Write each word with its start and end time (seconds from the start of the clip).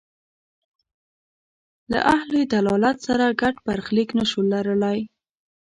له 1.91 1.99
اهل 2.15 2.33
ضلالت 2.53 2.97
سره 3.07 3.25
ګډ 3.41 3.55
برخلیک 3.67 4.09
نه 4.19 4.25
شو 4.29 4.41
لرلای. 4.53 4.99